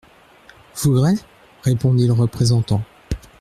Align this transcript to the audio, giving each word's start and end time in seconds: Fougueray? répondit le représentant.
Fougueray? 0.73 1.13
répondit 1.63 2.07
le 2.07 2.13
représentant. 2.13 2.81